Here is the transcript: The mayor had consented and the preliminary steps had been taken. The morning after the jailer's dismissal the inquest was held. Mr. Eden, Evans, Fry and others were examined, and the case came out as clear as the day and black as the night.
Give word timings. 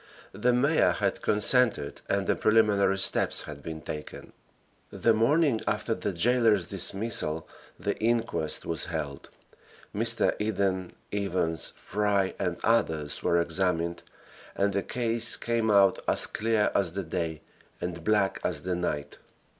The 0.31 0.51
mayor 0.51 0.93
had 0.93 1.21
consented 1.21 2.01
and 2.09 2.25
the 2.25 2.35
preliminary 2.35 2.97
steps 2.97 3.41
had 3.41 3.61
been 3.61 3.81
taken. 3.81 4.33
The 4.89 5.13
morning 5.13 5.61
after 5.67 5.93
the 5.93 6.11
jailer's 6.11 6.65
dismissal 6.65 7.47
the 7.79 7.95
inquest 7.99 8.65
was 8.65 8.85
held. 8.85 9.29
Mr. 9.95 10.35
Eden, 10.39 10.93
Evans, 11.13 11.73
Fry 11.75 12.33
and 12.39 12.57
others 12.63 13.21
were 13.21 13.39
examined, 13.39 14.01
and 14.55 14.73
the 14.73 14.81
case 14.81 15.37
came 15.37 15.69
out 15.69 15.99
as 16.07 16.25
clear 16.25 16.71
as 16.73 16.93
the 16.93 17.03
day 17.03 17.41
and 17.79 18.03
black 18.03 18.39
as 18.43 18.63
the 18.63 18.73
night. 18.73 19.19